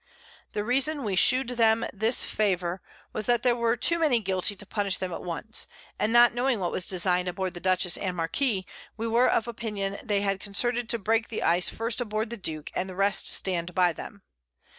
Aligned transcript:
The 0.53 0.63
Reason 0.63 1.03
we 1.03 1.15
shewed 1.15 1.61
'em 1.61 1.85
this 1.93 2.23
Favour 2.25 2.81
was, 3.13 3.27
that 3.27 3.43
there 3.43 3.55
were 3.55 3.77
too 3.77 3.99
many 3.99 4.19
guilty 4.19 4.55
to 4.55 4.65
punish 4.65 4.97
them 4.97 5.13
at 5.13 5.21
once: 5.21 5.67
And 5.99 6.11
not 6.11 6.33
knowing 6.33 6.59
what 6.59 6.71
was 6.71 6.87
design'd 6.87 7.27
a 7.27 7.33
board 7.33 7.53
the 7.53 7.59
Dutchess 7.59 7.97
and 7.97 8.17
Marquiss, 8.17 8.63
we 8.97 9.07
were 9.07 9.27
of 9.29 9.47
Opinion 9.47 9.99
they 10.03 10.21
had 10.21 10.39
concerted 10.39 10.89
to 10.89 10.97
break 10.97 11.27
the 11.27 11.43
Ice 11.43 11.69
first 11.69 12.01
a 12.01 12.05
board 12.05 12.31
the 12.31 12.37
Duke, 12.37 12.71
and 12.73 12.89
the 12.89 12.95
rest 12.95 13.27
to 13.27 13.31
stand 13.33 13.75
by 13.75 13.93
them. 13.93 14.23